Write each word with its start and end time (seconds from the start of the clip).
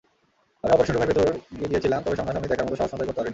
আমি 0.63 0.71
অপারেশন 0.73 0.93
রুমের 0.93 1.09
ভেতরে 1.11 1.31
গিয়েছিলাম, 1.61 1.99
তবে 2.03 2.17
সামনাসামনি 2.17 2.49
দেখার 2.49 2.65
মতো 2.65 2.77
সাহস 2.77 2.91
সঞ্চয় 2.91 3.07
করতে 3.07 3.17
পারিনি। 3.17 3.29